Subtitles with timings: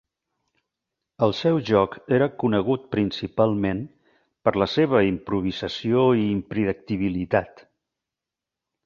[1.25, 3.83] El seu joc era conegut principalment
[4.49, 7.63] per la seva improvisació i impredictibilitat.